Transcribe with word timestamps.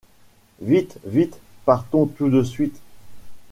Vite, 0.63 0.97
vite! 1.05 1.39
partons 1.63 2.07
tout 2.07 2.29
de 2.31 2.41
suite. 2.41 2.81